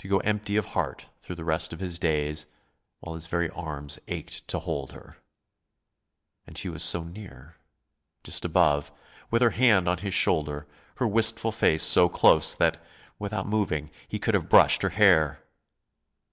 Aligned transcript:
To 0.00 0.08
go 0.08 0.18
empty 0.18 0.56
of 0.56 0.64
heart 0.74 1.06
through 1.22 1.36
the 1.36 1.44
rest 1.44 1.72
of 1.72 1.78
his 1.78 2.00
days, 2.00 2.46
while 2.98 3.14
his 3.14 3.28
very 3.28 3.48
arms 3.50 3.96
ached 4.08 4.48
to 4.48 4.58
hold 4.58 4.90
her! 4.90 5.18
And 6.48 6.58
she 6.58 6.68
was 6.68 6.82
so 6.82 7.04
near 7.04 7.54
just 8.24 8.44
above, 8.44 8.90
with 9.30 9.42
her 9.42 9.50
hand 9.50 9.88
on 9.88 9.98
his 9.98 10.14
shoulder, 10.14 10.66
her 10.96 11.06
wistful 11.06 11.52
face 11.52 11.84
so 11.84 12.08
close 12.08 12.56
that, 12.56 12.82
without 13.20 13.46
moving, 13.46 13.92
he 14.08 14.18
could 14.18 14.34
have 14.34 14.48
brushed 14.48 14.82
her 14.82 14.88
hair. 14.88 15.44